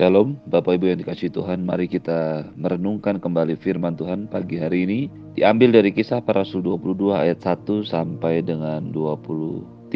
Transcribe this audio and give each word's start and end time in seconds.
Shalom, 0.00 0.40
Bapak 0.48 0.80
Ibu 0.80 0.88
yang 0.88 1.04
dikasih 1.04 1.28
Tuhan, 1.28 1.60
mari 1.60 1.84
kita 1.84 2.48
merenungkan 2.56 3.20
kembali 3.20 3.52
firman 3.60 4.00
Tuhan 4.00 4.32
pagi 4.32 4.56
hari 4.56 4.88
ini. 4.88 5.12
Diambil 5.36 5.76
dari 5.76 5.92
kisah 5.92 6.24
para 6.24 6.40
rasul 6.40 6.64
22 6.64 7.12
ayat 7.12 7.44
1 7.44 7.84
sampai 7.84 8.40
dengan 8.40 8.80
23. 8.96 9.92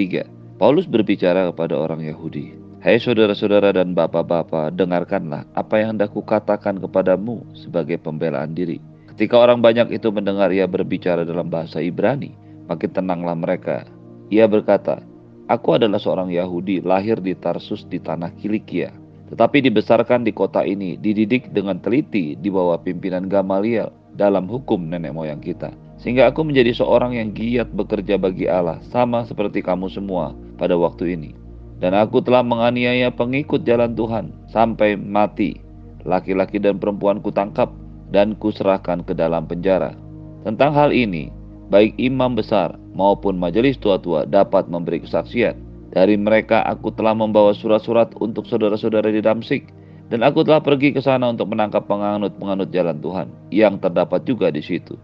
Paulus 0.61 0.85
berbicara 0.85 1.49
kepada 1.49 1.81
orang 1.81 2.05
Yahudi. 2.05 2.53
Hai 2.85 3.01
saudara-saudara 3.01 3.73
dan 3.73 3.97
bapak-bapak, 3.97 4.77
dengarkanlah 4.77 5.49
apa 5.57 5.81
yang 5.81 5.97
hendak 5.97 6.13
kukatakan 6.13 6.85
kepadamu 6.85 7.41
sebagai 7.57 7.97
pembelaan 7.97 8.53
diri. 8.53 8.85
Ketika 9.09 9.41
orang 9.41 9.65
banyak 9.65 9.89
itu 9.89 10.13
mendengar 10.13 10.53
ia 10.53 10.69
berbicara 10.69 11.25
dalam 11.25 11.49
bahasa 11.49 11.81
Ibrani, 11.81 12.37
makin 12.69 12.93
tenanglah 12.93 13.41
mereka. 13.41 13.89
Ia 14.29 14.45
berkata, 14.53 15.01
Aku 15.49 15.81
adalah 15.81 15.97
seorang 15.97 16.29
Yahudi 16.29 16.85
lahir 16.85 17.25
di 17.25 17.33
Tarsus 17.33 17.89
di 17.89 17.97
tanah 17.97 18.37
Kilikia 18.37 19.04
tetapi 19.33 19.65
dibesarkan 19.65 20.27
di 20.29 20.33
kota 20.37 20.61
ini, 20.69 21.01
dididik 21.01 21.49
dengan 21.57 21.81
teliti 21.81 22.37
di 22.37 22.49
bawah 22.53 22.77
pimpinan 22.77 23.25
Gamaliel 23.25 23.89
dalam 24.13 24.45
hukum 24.45 24.85
nenek 24.85 25.17
moyang 25.17 25.41
kita. 25.41 25.73
Sehingga 25.97 26.29
aku 26.29 26.45
menjadi 26.45 26.77
seorang 26.77 27.17
yang 27.17 27.33
giat 27.33 27.73
bekerja 27.73 28.21
bagi 28.21 28.45
Allah, 28.45 28.85
sama 28.93 29.25
seperti 29.25 29.65
kamu 29.65 29.89
semua 29.89 30.37
pada 30.61 30.77
waktu 30.77 31.17
ini. 31.17 31.33
Dan 31.81 31.97
aku 31.97 32.21
telah 32.21 32.45
menganiaya 32.45 33.09
pengikut 33.09 33.65
jalan 33.65 33.97
Tuhan 33.97 34.31
sampai 34.53 35.01
mati. 35.01 35.57
Laki-laki 36.05 36.61
dan 36.61 36.77
perempuan 36.77 37.25
kutangkap 37.25 37.73
dan 38.13 38.37
kuserahkan 38.37 39.01
ke 39.09 39.17
dalam 39.17 39.49
penjara. 39.49 39.97
Tentang 40.45 40.77
hal 40.77 40.93
ini, 40.93 41.33
baik 41.73 41.97
imam 41.97 42.37
besar 42.37 42.77
maupun 42.93 43.41
majelis 43.41 43.81
tua-tua 43.81 44.29
dapat 44.29 44.69
memberi 44.69 45.01
kesaksian 45.01 45.64
dari 45.95 46.19
mereka 46.19 46.67
aku 46.67 46.91
telah 46.91 47.15
membawa 47.15 47.55
surat-surat 47.55 48.11
untuk 48.19 48.51
saudara-saudara 48.51 49.15
di 49.15 49.23
Damsik 49.23 49.71
dan 50.11 50.27
aku 50.27 50.43
telah 50.43 50.61
pergi 50.61 50.91
ke 50.91 51.01
sana 51.01 51.31
untuk 51.31 51.49
menangkap 51.55 51.87
penganut-penganut 51.87 52.69
jalan 52.75 52.99
Tuhan 52.99 53.31
yang 53.55 53.79
terdapat 53.79 54.27
juga 54.27 54.51
di 54.51 54.61
situ 54.61 54.99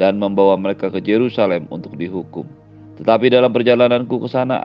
dan 0.00 0.16
membawa 0.16 0.56
mereka 0.56 0.88
ke 0.88 1.04
Yerusalem 1.04 1.68
untuk 1.68 1.94
dihukum. 2.00 2.48
Tetapi 2.96 3.28
dalam 3.28 3.52
perjalananku 3.52 4.24
ke 4.24 4.28
sana 4.32 4.64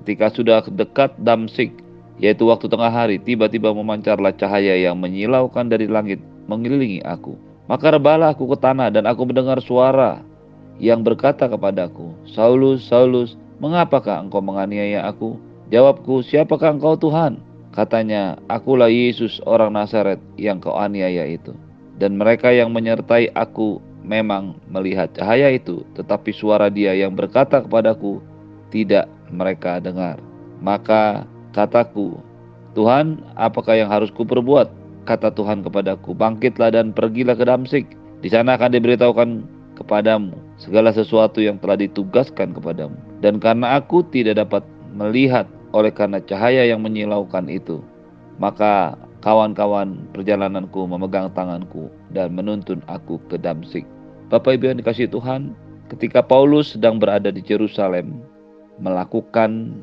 ketika 0.00 0.32
sudah 0.32 0.64
dekat 0.72 1.12
Damsik 1.20 1.76
yaitu 2.16 2.48
waktu 2.48 2.72
tengah 2.72 2.88
hari 2.88 3.20
tiba-tiba 3.20 3.72
memancarlah 3.76 4.32
cahaya 4.32 4.80
yang 4.80 4.96
menyilaukan 4.96 5.68
dari 5.68 5.84
langit 5.88 6.24
mengelilingi 6.48 7.04
aku. 7.04 7.36
Maka 7.68 7.94
rebalah 7.94 8.32
aku 8.32 8.48
ke 8.52 8.56
tanah 8.58 8.88
dan 8.90 9.04
aku 9.04 9.28
mendengar 9.28 9.60
suara 9.60 10.24
yang 10.82 11.04
berkata 11.04 11.46
kepadaku, 11.46 12.10
Saulus, 12.26 12.84
Saulus, 12.90 13.38
Mengapakah 13.62 14.26
engkau 14.26 14.42
menganiaya 14.42 15.06
aku? 15.06 15.38
Jawabku, 15.70 16.26
siapakah 16.26 16.74
engkau 16.74 16.98
Tuhan? 16.98 17.38
Katanya, 17.70 18.34
akulah 18.50 18.90
Yesus 18.90 19.38
orang 19.46 19.78
Nazaret 19.78 20.18
yang 20.34 20.58
kau 20.58 20.74
aniaya 20.74 21.30
itu. 21.30 21.54
Dan 21.94 22.18
mereka 22.18 22.50
yang 22.50 22.74
menyertai 22.74 23.30
aku 23.38 23.78
memang 24.02 24.58
melihat 24.66 25.14
cahaya 25.14 25.54
itu, 25.54 25.86
tetapi 25.94 26.34
suara 26.34 26.66
dia 26.66 26.90
yang 26.90 27.14
berkata 27.14 27.62
kepadaku, 27.62 28.18
tidak 28.74 29.06
mereka 29.30 29.78
dengar. 29.78 30.18
Maka 30.58 31.22
kataku, 31.54 32.18
Tuhan, 32.74 33.22
apakah 33.38 33.78
yang 33.78 33.94
harus 33.94 34.10
kuperbuat? 34.10 34.74
Kata 35.06 35.30
Tuhan 35.30 35.62
kepadaku, 35.62 36.18
bangkitlah 36.18 36.74
dan 36.74 36.90
pergilah 36.90 37.38
ke 37.38 37.46
Damsik. 37.46 37.86
Di 38.26 38.28
sana 38.28 38.58
akan 38.58 38.74
diberitahukan 38.74 39.28
kepadamu 39.78 40.41
segala 40.62 40.94
sesuatu 40.94 41.42
yang 41.42 41.58
telah 41.58 41.74
ditugaskan 41.74 42.54
kepadamu. 42.54 42.94
Dan 43.18 43.42
karena 43.42 43.82
aku 43.82 44.06
tidak 44.14 44.38
dapat 44.46 44.62
melihat 44.94 45.50
oleh 45.74 45.90
karena 45.90 46.22
cahaya 46.22 46.62
yang 46.62 46.78
menyilaukan 46.86 47.50
itu, 47.50 47.82
maka 48.38 48.94
kawan-kawan 49.26 50.06
perjalananku 50.14 50.86
memegang 50.86 51.34
tanganku 51.34 51.90
dan 52.14 52.30
menuntun 52.38 52.78
aku 52.86 53.18
ke 53.26 53.34
Damsik. 53.38 53.82
Bapak 54.30 54.58
Ibu 54.58 54.70
yang 54.70 54.78
dikasih 54.78 55.10
Tuhan, 55.10 55.58
ketika 55.90 56.22
Paulus 56.22 56.78
sedang 56.78 57.02
berada 57.02 57.34
di 57.34 57.42
Jerusalem 57.42 58.22
melakukan 58.78 59.74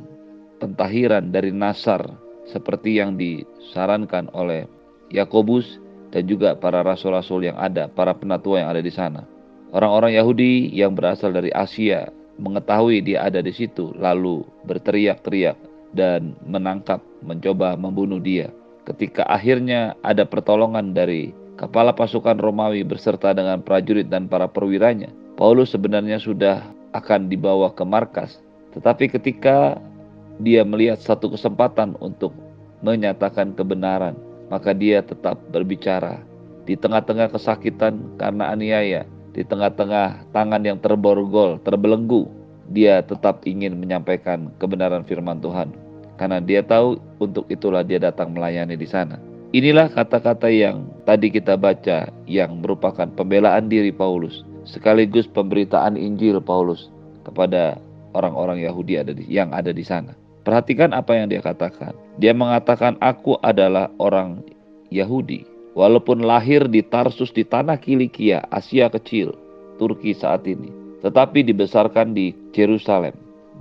pentahiran 0.63 1.31
dari 1.31 1.51
Nasar 1.51 2.01
seperti 2.50 2.97
yang 2.97 3.19
disarankan 3.19 4.31
oleh 4.34 4.66
Yakobus 5.13 5.79
dan 6.09 6.25
juga 6.25 6.57
para 6.57 6.81
rasul-rasul 6.81 7.46
yang 7.46 7.57
ada, 7.57 7.85
para 7.90 8.13
penatua 8.17 8.66
yang 8.66 8.69
ada 8.73 8.81
di 8.81 8.90
sana. 8.90 9.38
Orang-orang 9.69 10.18
Yahudi 10.18 10.74
yang 10.74 10.97
berasal 10.97 11.30
dari 11.30 11.53
Asia 11.53 12.09
mengetahui 12.41 13.06
dia 13.06 13.30
ada 13.30 13.44
di 13.44 13.53
situ, 13.53 13.94
lalu 14.00 14.41
berteriak-teriak 14.66 15.53
dan 15.94 16.34
menangkap, 16.47 16.97
mencoba 17.22 17.78
membunuh 17.78 18.18
dia. 18.18 18.50
Ketika 18.90 19.28
akhirnya 19.29 19.94
ada 20.02 20.25
pertolongan 20.25 20.97
dari 20.97 21.29
kepala 21.59 21.94
pasukan 21.94 22.41
Romawi 22.41 22.81
beserta 22.81 23.29
dengan 23.35 23.62
prajurit 23.62 24.09
dan 24.09 24.25
para 24.25 24.50
perwiranya, 24.50 25.13
Paulus 25.38 25.69
sebenarnya 25.69 26.18
sudah 26.18 26.66
akan 26.97 27.29
dibawa 27.29 27.69
ke 27.69 27.85
markas. 27.85 28.41
Tetapi 28.74 29.13
ketika 29.13 29.78
dia 30.41 30.66
melihat 30.66 30.97
satu 30.97 31.29
kesempatan 31.29 31.94
untuk 32.02 32.34
menyatakan 32.81 33.53
kebenaran, 33.53 34.18
maka 34.50 34.74
dia 34.74 35.06
tetap 35.06 35.38
berbicara 35.53 36.25
di 36.66 36.74
tengah-tengah 36.74 37.29
kesakitan 37.29 38.18
karena 38.18 38.50
aniaya 38.50 39.06
di 39.34 39.45
tengah-tengah 39.45 40.34
tangan 40.34 40.62
yang 40.66 40.81
terborgol, 40.81 41.62
terbelenggu, 41.62 42.25
dia 42.69 43.01
tetap 43.01 43.45
ingin 43.45 43.78
menyampaikan 43.78 44.53
kebenaran 44.62 45.06
firman 45.06 45.41
Tuhan. 45.41 45.73
Karena 46.19 46.44
dia 46.44 46.59
tahu 46.62 47.00
untuk 47.23 47.47
itulah 47.47 47.81
dia 47.81 47.97
datang 47.97 48.35
melayani 48.35 48.75
di 48.75 48.85
sana. 48.85 49.17
Inilah 49.50 49.90
kata-kata 49.90 50.45
yang 50.51 50.85
tadi 51.09 51.34
kita 51.34 51.57
baca 51.57 52.13
yang 52.29 52.62
merupakan 52.62 53.09
pembelaan 53.09 53.66
diri 53.66 53.90
Paulus 53.90 54.45
sekaligus 54.69 55.25
pemberitaan 55.25 55.97
Injil 55.97 56.38
Paulus 56.38 56.94
kepada 57.25 57.81
orang-orang 58.13 58.61
Yahudi 58.61 59.01
ada 59.01 59.11
di, 59.17 59.25
yang 59.25 59.50
ada 59.50 59.73
di 59.73 59.81
sana. 59.81 60.13
Perhatikan 60.46 60.94
apa 60.94 61.17
yang 61.17 61.34
dia 61.34 61.41
katakan. 61.41 61.97
Dia 62.22 62.38
mengatakan 62.38 62.94
aku 63.01 63.41
adalah 63.41 63.90
orang 63.97 64.46
Yahudi 64.94 65.48
Walaupun 65.78 66.25
lahir 66.25 66.66
di 66.66 66.81
Tarsus 66.81 67.30
di 67.30 67.46
tanah 67.46 67.78
Kilikia, 67.78 68.46
Asia 68.50 68.90
kecil, 68.90 69.38
Turki 69.78 70.18
saat 70.18 70.44
ini, 70.50 70.74
tetapi 71.06 71.46
dibesarkan 71.46 72.18
di 72.18 72.34
Jerusalem. 72.52 73.13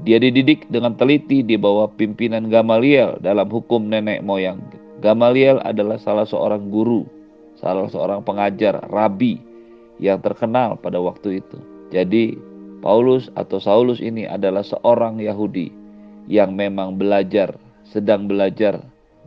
Dia 0.07 0.23
dididik 0.23 0.67
dengan 0.71 0.95
teliti 0.95 1.43
di 1.43 1.59
bawah 1.59 1.91
pimpinan 1.91 2.47
Gamaliel 2.49 3.19
dalam 3.19 3.51
hukum 3.51 3.91
nenek 3.91 4.23
moyang. 4.23 4.63
Gamaliel 5.03 5.59
adalah 5.63 5.99
salah 5.99 6.27
seorang 6.27 6.71
guru, 6.71 7.07
salah 7.59 7.91
seorang 7.91 8.23
pengajar, 8.23 8.83
rabi 8.91 9.43
yang 9.99 10.23
terkenal 10.23 10.79
pada 10.79 11.03
waktu 11.03 11.43
itu. 11.43 11.59
Jadi, 11.91 12.39
Paulus 12.79 13.27
atau 13.35 13.59
Saulus 13.59 13.99
ini 13.99 14.23
adalah 14.23 14.63
seorang 14.63 15.19
Yahudi 15.19 15.71
yang 16.31 16.55
memang 16.55 16.95
belajar, 16.95 17.59
sedang 17.83 18.31
belajar 18.31 18.79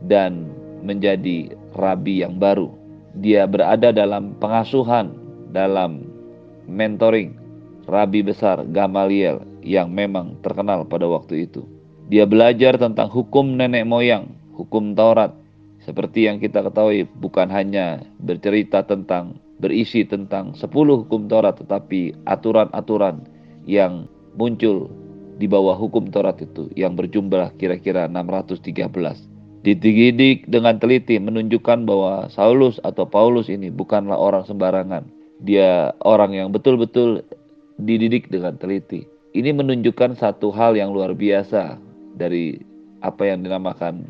dan 0.08 0.48
menjadi 0.80 1.52
rabi 1.76 2.24
yang 2.24 2.36
baru. 2.36 2.70
Dia 3.18 3.44
berada 3.44 3.92
dalam 3.92 4.36
pengasuhan, 4.40 5.12
dalam 5.52 6.08
mentoring 6.64 7.36
rabi 7.84 8.24
besar 8.24 8.64
Gamaliel 8.72 9.44
yang 9.60 9.92
memang 9.92 10.40
terkenal 10.40 10.88
pada 10.88 11.04
waktu 11.06 11.46
itu. 11.50 11.62
Dia 12.08 12.28
belajar 12.28 12.76
tentang 12.76 13.08
hukum 13.08 13.56
nenek 13.56 13.84
moyang, 13.84 14.32
hukum 14.56 14.92
Taurat. 14.96 15.32
Seperti 15.82 16.30
yang 16.30 16.38
kita 16.38 16.62
ketahui 16.62 17.10
bukan 17.18 17.50
hanya 17.50 18.06
bercerita 18.22 18.86
tentang 18.86 19.42
berisi 19.62 20.02
tentang 20.02 20.58
10 20.58 20.66
hukum 21.06 21.30
Taurat 21.30 21.54
tetapi 21.54 22.26
aturan-aturan 22.26 23.22
yang 23.66 24.10
muncul 24.34 24.90
di 25.38 25.46
bawah 25.46 25.78
hukum 25.78 26.10
Taurat 26.10 26.38
itu 26.42 26.66
yang 26.74 26.98
berjumlah 26.98 27.54
kira-kira 27.58 28.10
613 28.10 29.31
dididik 29.62 30.50
dengan 30.50 30.76
teliti 30.82 31.22
menunjukkan 31.22 31.86
bahwa 31.86 32.26
Saulus 32.34 32.82
atau 32.82 33.06
Paulus 33.06 33.46
ini 33.46 33.70
bukanlah 33.70 34.18
orang 34.18 34.42
sembarangan. 34.46 35.06
Dia 35.42 35.94
orang 36.02 36.34
yang 36.34 36.48
betul-betul 36.50 37.22
dididik 37.78 38.30
dengan 38.30 38.58
teliti. 38.58 39.06
Ini 39.32 39.54
menunjukkan 39.54 40.18
satu 40.18 40.52
hal 40.52 40.76
yang 40.76 40.92
luar 40.92 41.16
biasa 41.16 41.78
dari 42.14 42.60
apa 43.00 43.26
yang 43.26 43.42
dinamakan 43.42 44.04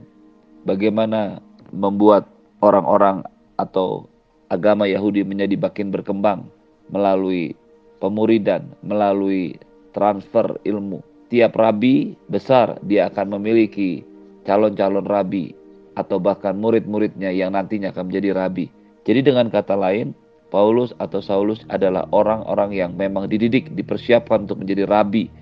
bagaimana 0.66 1.38
membuat 1.72 2.28
orang-orang 2.60 3.22
atau 3.56 4.08
agama 4.52 4.84
Yahudi 4.84 5.24
menjadi 5.24 5.56
makin 5.56 5.88
berkembang 5.88 6.44
melalui 6.92 7.56
pemuridan, 8.02 8.66
melalui 8.84 9.56
transfer 9.96 10.58
ilmu. 10.66 11.00
Tiap 11.32 11.56
rabi 11.56 12.12
besar 12.28 12.76
dia 12.84 13.08
akan 13.08 13.40
memiliki 13.40 14.04
calon-calon 14.44 15.06
rabi 15.06 15.54
atau 15.94 16.16
bahkan 16.16 16.56
murid-muridnya 16.56 17.30
yang 17.30 17.52
nantinya 17.52 17.92
akan 17.92 18.08
menjadi 18.08 18.30
rabi. 18.32 18.66
Jadi 19.04 19.20
dengan 19.26 19.50
kata 19.52 19.76
lain, 19.76 20.16
Paulus 20.52 20.92
atau 21.00 21.24
Saulus 21.24 21.64
adalah 21.72 22.04
orang-orang 22.12 22.76
yang 22.76 22.92
memang 22.92 23.26
dididik, 23.26 23.72
dipersiapkan 23.72 24.44
untuk 24.44 24.60
menjadi 24.60 24.84
rabi 24.84 25.32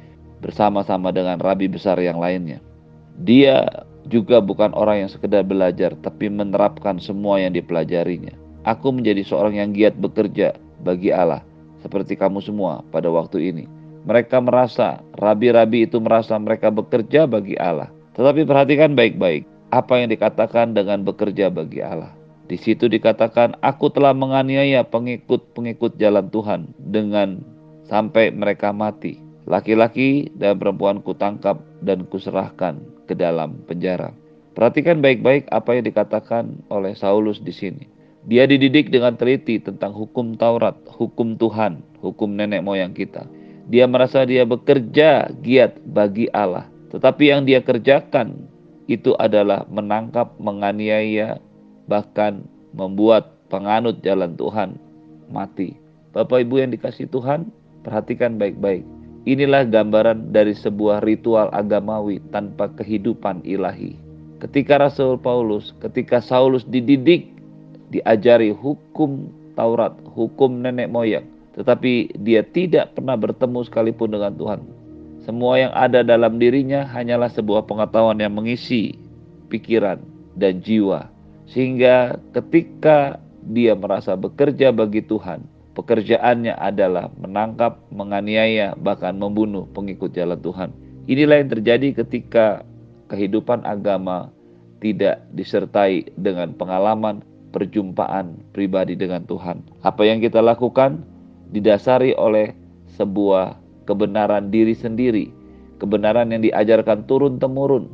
bersama-sama 0.40 1.10
dengan 1.10 1.36
rabi 1.42 1.66
besar 1.66 1.98
yang 2.00 2.22
lainnya. 2.22 2.62
Dia 3.20 3.66
juga 4.08 4.40
bukan 4.40 4.72
orang 4.72 5.04
yang 5.04 5.10
sekedar 5.12 5.44
belajar, 5.44 5.92
tapi 6.00 6.32
menerapkan 6.32 6.96
semua 7.02 7.42
yang 7.42 7.52
dipelajarinya. 7.52 8.32
Aku 8.64 8.94
menjadi 8.94 9.26
seorang 9.26 9.60
yang 9.60 9.70
giat 9.76 9.98
bekerja 10.00 10.56
bagi 10.80 11.12
Allah, 11.12 11.44
seperti 11.84 12.16
kamu 12.16 12.40
semua 12.40 12.80
pada 12.88 13.12
waktu 13.12 13.52
ini. 13.52 13.64
Mereka 14.08 14.40
merasa, 14.40 15.04
rabi-rabi 15.20 15.84
itu 15.84 16.00
merasa 16.00 16.32
mereka 16.40 16.72
bekerja 16.72 17.28
bagi 17.28 17.58
Allah. 17.60 17.92
Tetapi 18.20 18.44
perhatikan 18.44 18.92
baik-baik 18.92 19.48
apa 19.72 19.96
yang 19.96 20.12
dikatakan 20.12 20.76
dengan 20.76 21.00
bekerja 21.08 21.48
bagi 21.48 21.80
Allah. 21.80 22.12
Di 22.52 22.60
situ 22.60 22.84
dikatakan, 22.84 23.56
aku 23.64 23.88
telah 23.88 24.12
menganiaya 24.12 24.84
pengikut-pengikut 24.84 25.96
jalan 25.96 26.28
Tuhan 26.28 26.68
dengan 26.76 27.40
sampai 27.88 28.28
mereka 28.28 28.76
mati. 28.76 29.16
Laki-laki 29.48 30.28
dan 30.36 30.60
perempuan 30.60 31.00
kutangkap 31.00 31.64
dan 31.80 32.04
kuserahkan 32.12 32.84
ke 33.08 33.16
dalam 33.16 33.56
penjara. 33.64 34.12
Perhatikan 34.52 35.00
baik-baik 35.00 35.48
apa 35.48 35.80
yang 35.80 35.88
dikatakan 35.88 36.60
oleh 36.68 36.92
Saulus 36.92 37.40
di 37.40 37.56
sini. 37.56 37.88
Dia 38.28 38.44
dididik 38.44 38.92
dengan 38.92 39.16
teliti 39.16 39.56
tentang 39.64 39.96
hukum 39.96 40.36
Taurat, 40.36 40.76
hukum 40.92 41.40
Tuhan, 41.40 41.80
hukum 42.04 42.36
nenek 42.36 42.60
moyang 42.60 42.92
kita. 42.92 43.24
Dia 43.72 43.88
merasa 43.88 44.28
dia 44.28 44.44
bekerja 44.44 45.32
giat 45.40 45.80
bagi 45.88 46.28
Allah. 46.36 46.68
Tetapi 46.90 47.30
yang 47.30 47.46
dia 47.46 47.62
kerjakan 47.62 48.50
itu 48.90 49.14
adalah 49.22 49.62
menangkap, 49.70 50.34
menganiaya, 50.42 51.38
bahkan 51.86 52.42
membuat 52.74 53.30
penganut 53.50 54.02
jalan 54.02 54.34
Tuhan 54.34 54.74
mati. 55.30 55.78
Bapak 56.10 56.42
Ibu 56.42 56.66
yang 56.66 56.70
dikasih 56.74 57.06
Tuhan, 57.06 57.50
perhatikan 57.86 58.34
baik-baik. 58.34 58.82
Inilah 59.30 59.68
gambaran 59.68 60.34
dari 60.34 60.56
sebuah 60.56 61.06
ritual 61.06 61.52
agamawi 61.54 62.18
tanpa 62.34 62.66
kehidupan 62.74 63.46
ilahi. 63.46 63.94
Ketika 64.40 64.80
Rasul 64.80 65.20
Paulus, 65.20 65.76
ketika 65.84 66.18
Saulus 66.18 66.64
dididik, 66.66 67.28
diajari 67.92 68.50
hukum 68.50 69.28
Taurat, 69.54 69.92
hukum 70.16 70.64
nenek 70.64 70.88
moyang, 70.88 71.26
tetapi 71.52 72.16
dia 72.24 72.40
tidak 72.40 72.96
pernah 72.96 73.20
bertemu 73.20 73.60
sekalipun 73.68 74.08
dengan 74.16 74.32
Tuhan. 74.34 74.79
Semua 75.24 75.60
yang 75.60 75.72
ada 75.76 76.00
dalam 76.00 76.40
dirinya 76.40 76.88
hanyalah 76.88 77.28
sebuah 77.28 77.68
pengetahuan 77.68 78.16
yang 78.16 78.32
mengisi 78.32 78.96
pikiran 79.52 80.00
dan 80.38 80.64
jiwa 80.64 81.10
sehingga 81.50 82.16
ketika 82.30 83.18
dia 83.42 83.74
merasa 83.74 84.14
bekerja 84.14 84.70
bagi 84.70 85.02
Tuhan, 85.02 85.42
pekerjaannya 85.74 86.54
adalah 86.54 87.10
menangkap, 87.18 87.82
menganiaya, 87.90 88.78
bahkan 88.78 89.18
membunuh 89.18 89.66
pengikut 89.74 90.14
jalan 90.14 90.38
Tuhan. 90.38 90.70
Inilah 91.10 91.42
yang 91.42 91.50
terjadi 91.50 91.88
ketika 92.06 92.62
kehidupan 93.10 93.66
agama 93.66 94.30
tidak 94.78 95.26
disertai 95.34 96.06
dengan 96.14 96.54
pengalaman 96.54 97.26
perjumpaan 97.50 98.38
pribadi 98.54 98.94
dengan 98.94 99.26
Tuhan. 99.26 99.66
Apa 99.82 100.06
yang 100.06 100.22
kita 100.22 100.38
lakukan 100.38 101.02
didasari 101.50 102.14
oleh 102.14 102.54
sebuah 102.94 103.58
kebenaran 103.90 104.54
diri 104.54 104.78
sendiri, 104.78 105.34
kebenaran 105.82 106.30
yang 106.30 106.46
diajarkan 106.46 107.10
turun-temurun. 107.10 107.90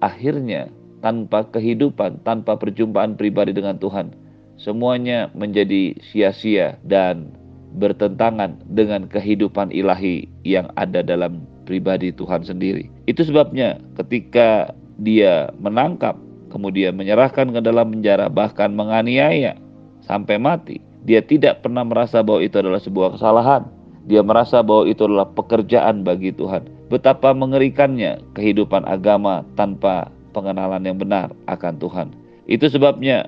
Akhirnya 0.00 0.72
tanpa 1.04 1.44
kehidupan, 1.52 2.24
tanpa 2.24 2.56
perjumpaan 2.56 3.20
pribadi 3.20 3.52
dengan 3.52 3.76
Tuhan, 3.76 4.16
semuanya 4.56 5.28
menjadi 5.36 5.92
sia-sia 6.00 6.80
dan 6.88 7.36
bertentangan 7.76 8.56
dengan 8.72 9.04
kehidupan 9.10 9.68
ilahi 9.68 10.24
yang 10.48 10.72
ada 10.80 11.04
dalam 11.04 11.44
pribadi 11.68 12.08
Tuhan 12.14 12.46
sendiri. 12.46 12.88
Itu 13.04 13.26
sebabnya 13.26 13.76
ketika 14.00 14.72
dia 15.02 15.50
menangkap, 15.60 16.16
kemudian 16.54 16.94
menyerahkan 16.94 17.50
ke 17.50 17.60
dalam 17.60 17.92
penjara, 17.92 18.30
bahkan 18.30 18.72
menganiaya 18.72 19.58
sampai 20.06 20.38
mati, 20.38 20.78
dia 21.04 21.20
tidak 21.20 21.60
pernah 21.66 21.82
merasa 21.82 22.22
bahwa 22.24 22.40
itu 22.40 22.56
adalah 22.62 22.80
sebuah 22.80 23.18
kesalahan. 23.18 23.66
Dia 24.04 24.20
merasa 24.20 24.60
bahwa 24.60 24.84
itu 24.84 25.08
adalah 25.08 25.28
pekerjaan 25.32 26.04
bagi 26.04 26.30
Tuhan. 26.34 26.68
Betapa 26.92 27.32
mengerikannya 27.32 28.20
kehidupan 28.36 28.84
agama 28.84 29.42
tanpa 29.56 30.12
pengenalan 30.36 30.84
yang 30.84 31.00
benar 31.00 31.32
akan 31.48 31.80
Tuhan. 31.80 32.08
Itu 32.44 32.68
sebabnya 32.68 33.24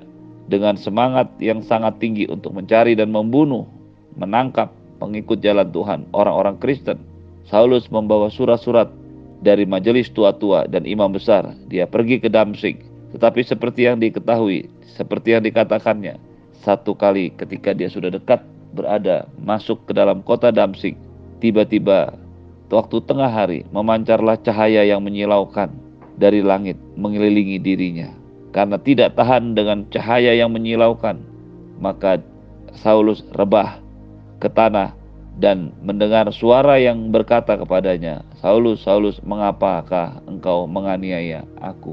dengan 0.46 0.76
semangat 0.76 1.32
yang 1.40 1.64
sangat 1.64 1.96
tinggi 1.98 2.28
untuk 2.28 2.52
mencari 2.52 2.92
dan 2.92 3.10
membunuh, 3.10 3.64
menangkap 4.20 4.70
pengikut 5.00 5.40
jalan 5.40 5.68
Tuhan, 5.72 6.04
orang-orang 6.12 6.60
Kristen, 6.60 7.00
Saulus 7.46 7.88
membawa 7.88 8.28
surat-surat 8.28 8.90
dari 9.40 9.64
majelis 9.64 10.10
tua-tua 10.10 10.66
dan 10.66 10.84
imam 10.84 11.12
besar. 11.12 11.54
Dia 11.70 11.86
pergi 11.86 12.18
ke 12.20 12.28
Damsik, 12.28 12.82
tetapi 13.16 13.40
seperti 13.46 13.86
yang 13.86 14.02
diketahui, 14.02 14.66
seperti 14.96 15.36
yang 15.36 15.42
dikatakannya, 15.46 16.18
satu 16.66 16.98
kali 16.98 17.30
ketika 17.38 17.70
dia 17.76 17.86
sudah 17.86 18.10
dekat 18.10 18.42
berada 18.76 19.24
masuk 19.40 19.88
ke 19.88 19.96
dalam 19.96 20.20
kota 20.20 20.52
Damsik, 20.52 20.94
tiba-tiba 21.40 22.12
waktu 22.68 23.00
tengah 23.08 23.32
hari 23.32 23.64
memancarlah 23.72 24.36
cahaya 24.44 24.84
yang 24.84 25.00
menyilaukan 25.00 25.72
dari 26.20 26.44
langit 26.44 26.76
mengelilingi 27.00 27.56
dirinya. 27.56 28.12
Karena 28.52 28.80
tidak 28.80 29.16
tahan 29.16 29.52
dengan 29.52 29.84
cahaya 29.92 30.32
yang 30.32 30.52
menyilaukan, 30.52 31.20
maka 31.80 32.20
Saulus 32.76 33.24
rebah 33.36 33.80
ke 34.40 34.48
tanah 34.48 34.96
dan 35.36 35.76
mendengar 35.84 36.28
suara 36.32 36.80
yang 36.80 37.12
berkata 37.12 37.60
kepadanya, 37.60 38.24
Saulus, 38.40 38.80
Saulus, 38.80 39.20
mengapakah 39.20 40.24
engkau 40.24 40.64
menganiaya 40.64 41.44
aku? 41.60 41.92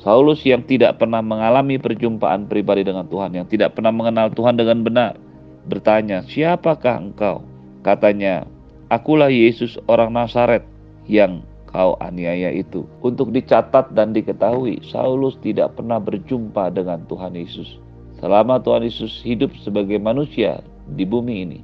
Saulus 0.00 0.40
yang 0.46 0.64
tidak 0.64 0.96
pernah 0.96 1.20
mengalami 1.20 1.76
perjumpaan 1.76 2.48
pribadi 2.48 2.86
dengan 2.86 3.04
Tuhan, 3.04 3.34
yang 3.34 3.44
tidak 3.44 3.76
pernah 3.76 3.92
mengenal 3.92 4.32
Tuhan 4.32 4.56
dengan 4.56 4.80
benar, 4.80 5.20
bertanya, 5.68 6.24
siapakah 6.24 6.98
engkau? 6.98 7.44
Katanya, 7.84 8.48
akulah 8.88 9.30
Yesus 9.30 9.76
orang 9.86 10.16
Nazaret 10.16 10.64
yang 11.06 11.44
kau 11.68 11.94
aniaya 12.00 12.50
itu. 12.50 12.88
Untuk 13.04 13.30
dicatat 13.30 13.92
dan 13.92 14.16
diketahui, 14.16 14.80
Saulus 14.88 15.36
tidak 15.44 15.76
pernah 15.76 16.00
berjumpa 16.00 16.72
dengan 16.72 17.04
Tuhan 17.06 17.36
Yesus. 17.36 17.78
Selama 18.18 18.58
Tuhan 18.58 18.82
Yesus 18.82 19.22
hidup 19.22 19.54
sebagai 19.62 20.00
manusia 20.02 20.58
di 20.98 21.06
bumi 21.06 21.46
ini, 21.46 21.60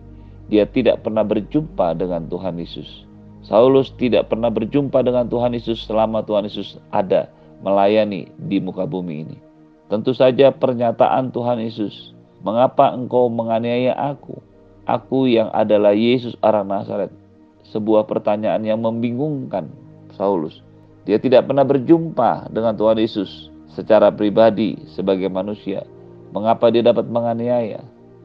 dia 0.53 0.69
tidak 0.69 1.03
pernah 1.03 1.27
berjumpa 1.27 1.99
dengan 1.99 2.31
Tuhan 2.31 2.61
Yesus. 2.61 3.09
Saulus 3.45 3.93
tidak 3.99 4.33
pernah 4.33 4.49
berjumpa 4.49 5.05
dengan 5.05 5.29
Tuhan 5.29 5.53
Yesus 5.53 5.85
selama 5.85 6.25
Tuhan 6.25 6.49
Yesus 6.49 6.81
ada 6.95 7.29
melayani 7.61 8.31
di 8.49 8.63
muka 8.63 8.87
bumi 8.87 9.27
ini. 9.29 9.37
Tentu 9.93 10.17
saja 10.17 10.49
pernyataan 10.49 11.29
Tuhan 11.29 11.61
Yesus, 11.61 12.14
"Mengapa 12.45 12.93
engkau 12.93 13.33
menganiaya 13.33 13.97
aku? 13.97 14.39
Aku 14.85 15.25
yang 15.25 15.49
adalah 15.57 15.97
Yesus 15.97 16.37
orang 16.45 16.69
Nazaret." 16.69 17.11
Sebuah 17.73 18.05
pertanyaan 18.05 18.61
yang 18.63 18.85
membingungkan 18.85 19.73
Saulus. 20.15 20.61
Dia 21.09 21.17
tidak 21.19 21.49
pernah 21.49 21.65
berjumpa 21.65 22.53
dengan 22.53 22.77
Tuhan 22.77 23.01
Yesus 23.01 23.49
secara 23.75 24.15
pribadi 24.15 24.79
sebagai 24.93 25.27
manusia. 25.33 25.83
Mengapa 26.31 26.71
dia 26.71 26.85
dapat 26.85 27.09
menganiaya? 27.11 27.83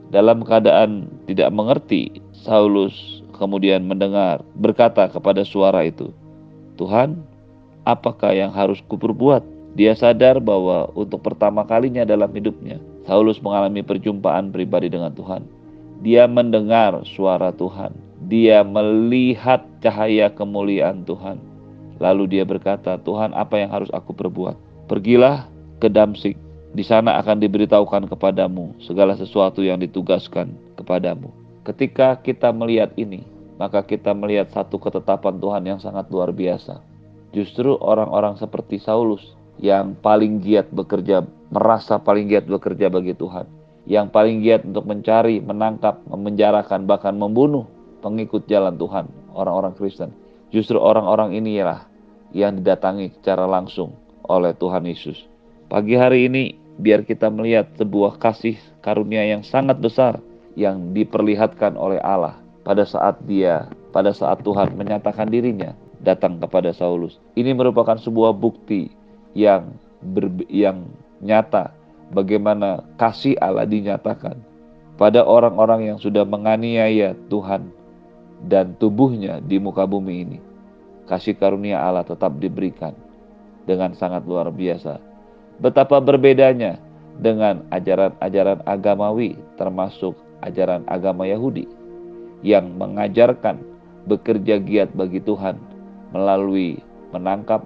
Dalam 0.09 0.41
keadaan 0.41 1.05
tidak 1.29 1.49
mengerti, 1.53 2.21
Saulus 2.33 3.21
kemudian 3.37 3.85
mendengar 3.85 4.41
berkata 4.57 5.05
kepada 5.05 5.45
suara 5.45 5.85
itu, 5.85 6.09
"Tuhan, 6.75 7.21
apakah 7.85 8.33
yang 8.33 8.49
harus 8.49 8.81
kuperbuat?" 8.89 9.45
Dia 9.77 9.93
sadar 9.93 10.41
bahwa 10.41 10.89
untuk 10.97 11.21
pertama 11.21 11.61
kalinya 11.61 12.01
dalam 12.01 12.33
hidupnya, 12.33 12.81
Saulus 13.07 13.39
mengalami 13.39 13.85
perjumpaan 13.85 14.51
pribadi 14.51 14.91
dengan 14.91 15.13
Tuhan. 15.15 15.45
Dia 16.03 16.27
mendengar 16.27 17.03
suara 17.03 17.51
Tuhan. 17.51 17.91
Dia 18.31 18.63
melihat 18.63 19.63
cahaya 19.83 20.31
kemuliaan 20.31 21.03
Tuhan. 21.03 21.39
Lalu 21.99 22.39
dia 22.39 22.43
berkata, 22.47 22.95
Tuhan 23.03 23.35
apa 23.35 23.59
yang 23.59 23.71
harus 23.71 23.91
aku 23.91 24.15
perbuat? 24.15 24.55
Pergilah 24.87 25.47
ke 25.83 25.91
Damsik, 25.91 26.39
di 26.71 26.83
sana 26.85 27.19
akan 27.19 27.43
diberitahukan 27.43 28.07
kepadamu 28.07 28.77
segala 28.79 29.17
sesuatu 29.19 29.59
yang 29.59 29.81
ditugaskan 29.83 30.53
kepadamu. 30.79 31.27
Ketika 31.67 32.15
kita 32.23 32.55
melihat 32.55 32.95
ini, 32.95 33.25
maka 33.59 33.83
kita 33.83 34.15
melihat 34.15 34.47
satu 34.55 34.79
ketetapan 34.79 35.35
Tuhan 35.43 35.63
yang 35.67 35.79
sangat 35.83 36.07
luar 36.07 36.31
biasa. 36.31 36.79
Justru 37.35 37.75
orang-orang 37.77 38.39
seperti 38.39 38.79
Saulus 38.79 39.35
yang 39.59 39.95
paling 39.99 40.39
giat 40.39 40.71
bekerja, 40.71 41.27
merasa 41.51 41.99
paling 41.99 42.31
giat 42.31 42.47
bekerja 42.47 42.87
bagi 42.87 43.11
Tuhan, 43.11 43.45
yang 43.85 44.07
paling 44.07 44.39
giat 44.39 44.63
untuk 44.63 44.87
mencari, 44.87 45.43
menangkap, 45.43 45.99
memenjarakan, 46.07 46.87
bahkan 46.87 47.15
membunuh 47.15 47.67
pengikut 47.99 48.47
jalan 48.47 48.79
Tuhan, 48.79 49.11
orang-orang 49.35 49.75
Kristen. 49.75 50.15
Justru 50.49 50.79
orang-orang 50.79 51.35
inilah 51.35 51.85
yang 52.31 52.57
didatangi 52.57 53.13
secara 53.19 53.45
langsung 53.45 53.93
oleh 54.25 54.55
Tuhan 54.55 54.87
Yesus. 54.87 55.27
Pagi 55.69 55.93
hari 55.93 56.25
ini 56.25 56.57
biar 56.79 57.03
kita 57.05 57.27
melihat 57.29 57.69
sebuah 57.77 58.17
kasih 58.17 58.57
karunia 58.79 59.21
yang 59.27 59.43
sangat 59.43 59.77
besar 59.77 60.17
yang 60.57 60.95
diperlihatkan 60.95 61.75
oleh 61.77 62.01
Allah 62.01 62.39
pada 62.63 62.87
saat 62.87 63.21
dia, 63.27 63.69
pada 63.91 64.15
saat 64.15 64.41
Tuhan 64.41 64.73
menyatakan 64.79 65.29
dirinya 65.29 65.75
datang 66.01 66.39
kepada 66.39 66.71
Saulus. 66.71 67.19
Ini 67.35 67.51
merupakan 67.53 67.99
sebuah 67.99 68.33
bukti 68.33 68.89
yang 69.33 69.75
ber, 70.01 70.31
yang 70.49 70.87
nyata 71.19 71.75
bagaimana 72.13 72.81
kasih 72.97 73.37
Allah 73.37 73.67
dinyatakan 73.67 74.39
pada 74.99 75.23
orang-orang 75.23 75.93
yang 75.93 75.97
sudah 76.01 76.27
menganiaya 76.27 77.15
Tuhan 77.31 77.71
dan 78.47 78.75
tubuhnya 78.79 79.39
di 79.43 79.59
muka 79.59 79.83
bumi 79.87 80.15
ini. 80.27 80.39
Kasih 81.07 81.33
karunia 81.33 81.81
Allah 81.81 82.05
tetap 82.05 82.37
diberikan 82.37 82.93
dengan 83.65 83.97
sangat 83.97 84.23
luar 84.29 84.53
biasa. 84.53 85.01
Betapa 85.57 85.97
berbedanya 85.99 86.77
dengan 87.19 87.65
ajaran-ajaran 87.73 88.63
agamawi 88.63 89.35
termasuk 89.59 90.15
ajaran 90.45 90.87
agama 90.87 91.27
Yahudi 91.27 91.67
yang 92.45 92.71
mengajarkan 92.79 93.59
bekerja 94.07 94.63
giat 94.63 94.89
bagi 94.95 95.19
Tuhan 95.19 95.59
melalui 96.15 96.79
menangkap, 97.11 97.65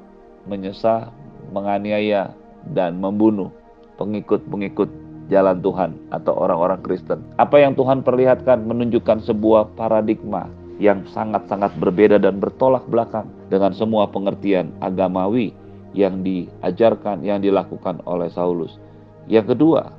menyesah, 0.50 1.14
menganiaya, 1.54 2.34
dan 2.74 2.98
membunuh 2.98 3.54
pengikut-pengikut 4.02 4.90
jalan 5.32 5.60
Tuhan 5.64 5.96
atau 6.12 6.34
orang-orang 6.36 6.80
Kristen. 6.84 7.24
Apa 7.40 7.62
yang 7.62 7.78
Tuhan 7.78 8.04
perlihatkan 8.04 8.68
menunjukkan 8.68 9.24
sebuah 9.24 9.76
paradigma 9.80 10.50
yang 10.82 11.06
sangat-sangat 11.14 11.72
berbeda 11.80 12.20
dan 12.20 12.42
bertolak 12.42 12.84
belakang 12.90 13.30
dengan 13.48 13.72
semua 13.72 14.10
pengertian 14.10 14.74
agamawi 14.82 15.54
yang 15.94 16.26
diajarkan, 16.26 17.22
yang 17.22 17.40
dilakukan 17.40 18.02
oleh 18.10 18.28
Saulus. 18.34 18.82
Yang 19.30 19.56
kedua, 19.56 19.94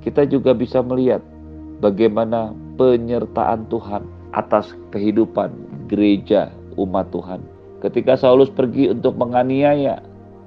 kita 0.00 0.24
juga 0.24 0.54
bisa 0.54 0.80
melihat 0.80 1.20
bagaimana 1.82 2.54
penyertaan 2.78 3.66
Tuhan 3.68 4.06
atas 4.32 4.72
kehidupan 4.94 5.50
gereja 5.90 6.54
umat 6.78 7.10
Tuhan. 7.10 7.42
Ketika 7.82 8.14
Saulus 8.14 8.48
pergi 8.52 8.92
untuk 8.94 9.18
menganiaya 9.18 10.00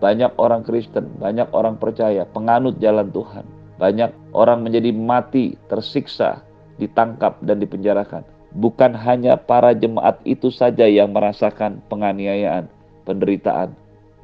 banyak 0.03 0.35
orang 0.35 0.67
Kristen, 0.67 1.15
banyak 1.15 1.47
orang 1.55 1.79
percaya, 1.79 2.27
penganut 2.27 2.75
jalan 2.83 3.07
Tuhan. 3.15 3.47
Banyak 3.79 4.35
orang 4.35 4.59
menjadi 4.59 4.91
mati, 4.91 5.55
tersiksa, 5.71 6.43
ditangkap 6.75 7.39
dan 7.39 7.63
dipenjarakan. 7.63 8.27
Bukan 8.51 8.99
hanya 8.99 9.39
para 9.39 9.71
jemaat 9.71 10.19
itu 10.27 10.51
saja 10.51 10.83
yang 10.91 11.15
merasakan 11.15 11.79
penganiayaan, 11.87 12.67
penderitaan, 13.07 13.71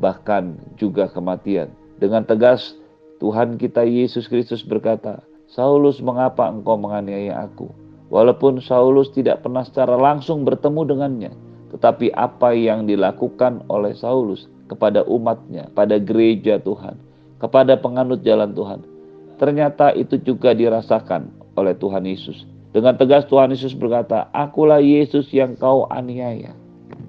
bahkan 0.03 0.59
juga 0.75 1.07
kematian. 1.07 1.71
Dengan 1.95 2.27
tegas 2.27 2.75
Tuhan 3.23 3.55
kita 3.55 3.87
Yesus 3.87 4.27
Kristus 4.27 4.67
berkata, 4.67 5.23
Saulus 5.47 6.03
mengapa 6.03 6.51
engkau 6.51 6.75
menganiaya 6.75 7.47
aku? 7.47 7.71
Walaupun 8.11 8.59
Saulus 8.59 9.15
tidak 9.15 9.47
pernah 9.47 9.63
secara 9.63 9.95
langsung 9.95 10.43
bertemu 10.43 10.81
dengannya, 10.91 11.31
tetapi 11.71 12.11
apa 12.19 12.51
yang 12.51 12.83
dilakukan 12.83 13.63
oleh 13.71 13.95
Saulus 13.95 14.45
kepada 14.69 15.03
umatnya, 15.09 15.67
pada 15.73 15.97
gereja 15.97 16.61
Tuhan, 16.61 16.95
kepada 17.41 17.75
penganut 17.75 18.21
jalan 18.21 18.53
Tuhan, 18.53 18.85
ternyata 19.41 19.91
itu 19.97 20.21
juga 20.21 20.53
dirasakan 20.53 21.33
oleh 21.57 21.73
Tuhan 21.75 22.05
Yesus. 22.05 22.45
Dengan 22.69 22.93
tegas 22.95 23.25
Tuhan 23.25 23.49
Yesus 23.49 23.73
berkata, 23.73 24.29
Akulah 24.29 24.77
Yesus 24.77 25.33
yang 25.33 25.57
kau 25.57 25.89
aniaya. 25.89 26.53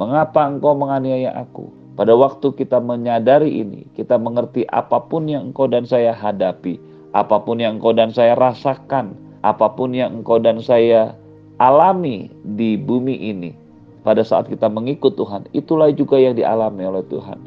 Mengapa 0.01 0.49
engkau 0.49 0.73
menganiaya 0.73 1.37
aku? 1.37 1.69
Pada 2.01 2.17
waktu 2.17 2.57
kita 2.57 2.81
menyadari 2.81 3.61
ini, 3.61 3.85
kita 3.93 4.17
mengerti 4.17 4.65
apa 4.73 5.05
pun 5.05 5.29
yang 5.29 5.53
engkau 5.53 5.69
dan 5.69 5.85
saya 5.85 6.17
hadapi, 6.17 6.81
apa 7.13 7.45
pun 7.45 7.61
yang 7.61 7.77
engkau 7.77 7.93
dan 7.93 8.09
saya 8.09 8.33
rasakan, 8.41 9.13
apa 9.45 9.69
pun 9.77 9.93
yang 9.93 10.25
engkau 10.25 10.41
dan 10.41 10.65
saya 10.65 11.13
alami 11.61 12.33
di 12.57 12.81
bumi 12.81 13.21
ini, 13.21 13.53
pada 14.01 14.25
saat 14.25 14.49
kita 14.49 14.69
mengikut 14.69 15.17
Tuhan, 15.17 15.49
itulah 15.53 15.93
juga 15.93 16.17
yang 16.17 16.37
dialami 16.37 16.85
oleh 16.89 17.05
Tuhan. 17.09 17.39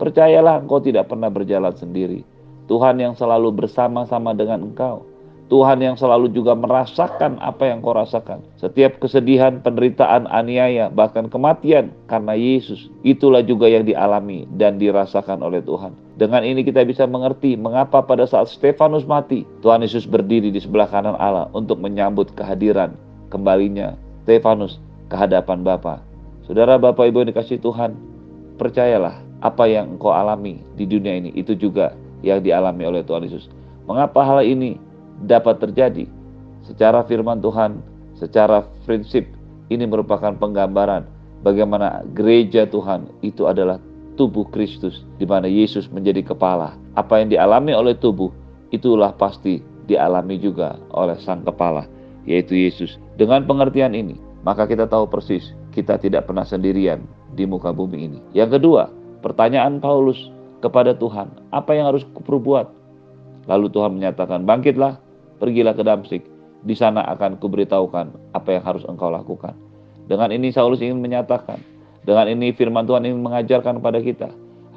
Percayalah 0.00 0.66
engkau 0.66 0.82
tidak 0.82 1.06
pernah 1.10 1.30
berjalan 1.30 1.72
sendiri. 1.78 2.26
Tuhan 2.66 2.98
yang 2.98 3.14
selalu 3.14 3.54
bersama-sama 3.54 4.34
dengan 4.34 4.66
engkau. 4.66 5.06
Tuhan 5.52 5.84
yang 5.84 6.00
selalu 6.00 6.32
juga 6.32 6.56
merasakan 6.56 7.36
apa 7.36 7.68
yang 7.68 7.84
kau 7.84 7.92
rasakan. 7.92 8.40
Setiap 8.56 8.96
kesedihan, 9.04 9.60
penderitaan, 9.60 10.24
aniaya, 10.32 10.88
bahkan 10.88 11.28
kematian 11.28 11.92
karena 12.08 12.32
Yesus. 12.32 12.88
Itulah 13.04 13.44
juga 13.44 13.68
yang 13.68 13.84
dialami 13.84 14.48
dan 14.56 14.80
dirasakan 14.80 15.44
oleh 15.44 15.60
Tuhan. 15.60 15.92
Dengan 16.16 16.40
ini 16.40 16.64
kita 16.64 16.88
bisa 16.88 17.04
mengerti 17.04 17.60
mengapa 17.60 18.00
pada 18.00 18.24
saat 18.24 18.48
Stefanus 18.48 19.04
mati, 19.04 19.44
Tuhan 19.60 19.84
Yesus 19.84 20.08
berdiri 20.08 20.48
di 20.48 20.60
sebelah 20.62 20.88
kanan 20.88 21.20
Allah 21.20 21.52
untuk 21.52 21.76
menyambut 21.84 22.32
kehadiran 22.32 22.96
kembalinya 23.32 23.96
Stefanus 24.28 24.76
ke 25.12 25.16
hadapan 25.20 25.60
Bapa. 25.60 26.00
Saudara 26.48 26.80
Bapak 26.80 27.04
Ibu 27.12 27.20
yang 27.20 27.36
dikasih 27.36 27.60
Tuhan, 27.60 27.92
percayalah 28.56 29.20
apa 29.44 29.68
yang 29.68 30.00
engkau 30.00 30.08
alami 30.08 30.64
di 30.80 30.88
dunia 30.88 31.20
ini 31.20 31.36
itu 31.36 31.52
juga 31.52 31.92
yang 32.24 32.40
dialami 32.40 32.88
oleh 32.88 33.04
Tuhan 33.04 33.28
Yesus. 33.28 33.52
Mengapa 33.84 34.24
hal 34.24 34.40
ini 34.40 34.80
dapat 35.28 35.60
terjadi. 35.60 36.08
Secara 36.64 37.04
firman 37.04 37.44
Tuhan, 37.44 37.84
secara 38.16 38.64
prinsip 38.88 39.28
ini 39.68 39.84
merupakan 39.84 40.32
penggambaran 40.32 41.04
bagaimana 41.44 42.00
gereja 42.16 42.64
Tuhan 42.64 43.10
itu 43.20 43.44
adalah 43.44 43.76
tubuh 44.16 44.48
Kristus 44.48 45.04
di 45.20 45.28
mana 45.28 45.44
Yesus 45.44 45.92
menjadi 45.92 46.24
kepala. 46.24 46.78
Apa 46.96 47.20
yang 47.20 47.28
dialami 47.28 47.76
oleh 47.76 47.98
tubuh 47.98 48.30
itulah 48.70 49.12
pasti 49.18 49.60
dialami 49.90 50.38
juga 50.38 50.78
oleh 50.94 51.18
sang 51.20 51.42
kepala 51.42 51.84
yaitu 52.22 52.54
Yesus. 52.54 53.02
Dengan 53.18 53.42
pengertian 53.42 53.98
ini, 53.98 54.14
maka 54.42 54.66
kita 54.66 54.86
tahu 54.90 55.06
persis 55.06 55.54
kita 55.72 55.96
tidak 55.98 56.28
pernah 56.28 56.44
sendirian 56.44 57.02
di 57.32 57.48
muka 57.48 57.72
bumi 57.72 57.98
ini. 58.06 58.18
Yang 58.36 58.60
kedua, 58.60 58.92
pertanyaan 59.24 59.80
Paulus 59.80 60.28
kepada 60.60 60.92
Tuhan, 60.94 61.32
apa 61.50 61.72
yang 61.72 61.90
harus 61.90 62.04
kuperbuat? 62.12 62.68
Lalu 63.48 63.66
Tuhan 63.74 63.98
menyatakan, 63.98 64.46
bangkitlah, 64.46 65.00
pergilah 65.42 65.74
ke 65.74 65.82
Damsik, 65.82 66.22
di 66.62 66.74
sana 66.78 67.02
akan 67.10 67.42
kuberitahukan 67.42 68.36
apa 68.36 68.48
yang 68.54 68.62
harus 68.62 68.86
engkau 68.86 69.10
lakukan. 69.10 69.56
Dengan 70.06 70.30
ini 70.30 70.54
Saulus 70.54 70.78
ingin 70.78 71.02
menyatakan, 71.02 71.58
dengan 72.06 72.30
ini 72.30 72.54
firman 72.54 72.86
Tuhan 72.86 73.02
ingin 73.02 73.22
mengajarkan 73.22 73.82
kepada 73.82 73.98
kita, 73.98 74.28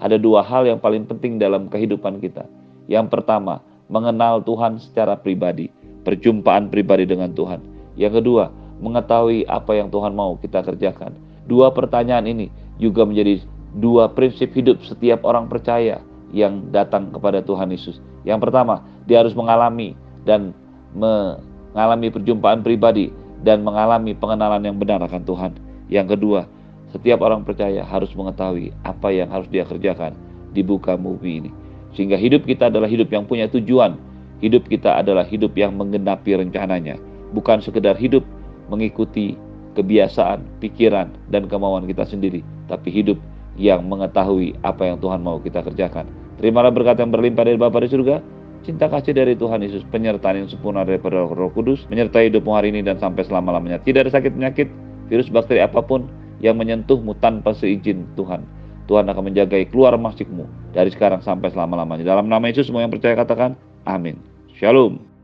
ada 0.02 0.18
dua 0.18 0.42
hal 0.42 0.66
yang 0.66 0.82
paling 0.82 1.06
penting 1.06 1.38
dalam 1.38 1.70
kehidupan 1.70 2.18
kita. 2.24 2.50
Yang 2.90 3.14
pertama, 3.14 3.62
mengenal 3.90 4.42
Tuhan 4.42 4.82
secara 4.82 5.18
pribadi, 5.18 5.70
perjumpaan 6.02 6.74
pribadi 6.74 7.06
dengan 7.06 7.34
Tuhan. 7.34 7.62
Yang 7.98 8.22
kedua, 8.22 8.50
mengetahui 8.80 9.48
apa 9.48 9.72
yang 9.78 9.88
Tuhan 9.92 10.12
mau 10.16 10.36
kita 10.40 10.64
kerjakan. 10.64 11.16
Dua 11.46 11.72
pertanyaan 11.72 12.26
ini 12.26 12.50
juga 12.82 13.06
menjadi 13.06 13.46
dua 13.76 14.12
prinsip 14.12 14.52
hidup 14.56 14.82
setiap 14.84 15.24
orang 15.28 15.52
percaya 15.52 16.02
yang 16.34 16.72
datang 16.74 17.12
kepada 17.14 17.40
Tuhan 17.44 17.72
Yesus. 17.72 18.02
Yang 18.26 18.50
pertama, 18.50 18.84
dia 19.06 19.22
harus 19.22 19.38
mengalami 19.38 19.94
dan 20.26 20.52
mengalami 20.96 22.10
perjumpaan 22.10 22.66
pribadi 22.66 23.14
dan 23.46 23.62
mengalami 23.62 24.18
pengenalan 24.18 24.64
yang 24.66 24.78
benar 24.80 25.00
akan 25.06 25.22
Tuhan. 25.22 25.52
Yang 25.88 26.18
kedua, 26.18 26.42
setiap 26.96 27.22
orang 27.22 27.46
percaya 27.46 27.86
harus 27.86 28.10
mengetahui 28.16 28.74
apa 28.82 29.14
yang 29.14 29.30
harus 29.30 29.46
dia 29.52 29.68
kerjakan 29.68 30.18
di 30.56 30.66
buka 30.66 30.98
bumi 30.98 31.46
ini. 31.46 31.52
Sehingga 31.94 32.20
hidup 32.20 32.44
kita 32.44 32.68
adalah 32.68 32.90
hidup 32.90 33.12
yang 33.12 33.24
punya 33.28 33.48
tujuan. 33.52 33.96
Hidup 34.44 34.68
kita 34.68 35.00
adalah 35.00 35.24
hidup 35.24 35.56
yang 35.56 35.76
menggenapi 35.80 36.36
rencananya. 36.36 37.00
Bukan 37.32 37.64
sekedar 37.64 37.96
hidup 37.96 38.24
mengikuti 38.68 39.38
kebiasaan, 39.76 40.44
pikiran, 40.64 41.12
dan 41.30 41.46
kemauan 41.52 41.86
kita 41.86 42.08
sendiri. 42.08 42.42
Tapi 42.72 42.90
hidup 42.90 43.20
yang 43.60 43.86
mengetahui 43.88 44.56
apa 44.64 44.88
yang 44.90 44.98
Tuhan 45.00 45.22
mau 45.22 45.40
kita 45.40 45.64
kerjakan. 45.64 46.08
Terimalah 46.40 46.72
berkat 46.72 47.00
yang 47.00 47.12
berlimpah 47.12 47.48
dari 47.48 47.56
Bapa 47.56 47.80
di 47.80 47.90
surga 47.92 48.20
Cinta 48.66 48.90
kasih 48.90 49.14
dari 49.14 49.38
Tuhan 49.38 49.62
Yesus, 49.62 49.86
penyertaan 49.94 50.42
yang 50.42 50.50
sempurna 50.50 50.82
daripada 50.82 51.22
Roh 51.22 51.54
Kudus, 51.54 51.86
menyertai 51.94 52.34
hidupmu 52.34 52.50
hari 52.50 52.74
ini 52.74 52.82
dan 52.82 52.98
sampai 52.98 53.22
selama-lamanya. 53.22 53.78
Tidak 53.86 54.02
ada 54.02 54.10
sakit 54.10 54.34
penyakit, 54.34 54.66
virus 55.06 55.30
bakteri 55.30 55.62
apa 55.62 55.86
pun 55.86 56.10
yang 56.42 56.58
menyentuhmu 56.58 57.14
tanpa 57.22 57.54
seizin 57.54 58.10
Tuhan. 58.18 58.42
Tuhan 58.90 59.06
akan 59.06 59.30
menjagai 59.30 59.70
keluar 59.70 59.94
masjidmu 60.02 60.50
dari 60.74 60.90
sekarang 60.90 61.22
sampai 61.22 61.54
selama-lamanya. 61.54 62.10
Dalam 62.10 62.26
nama 62.26 62.42
Yesus 62.50 62.66
semua 62.66 62.82
yang 62.82 62.90
percaya 62.90 63.14
katakan, 63.14 63.54
amin. 63.86 64.18
Shalom. 64.58 65.15